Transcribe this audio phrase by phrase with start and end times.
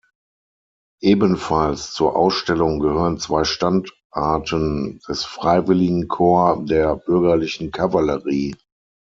[1.03, 8.55] Ebenfalls zur Ausstellung gehören zwei Standarten des "Freiwilligenkorps der bürgerlichen Kavallerie".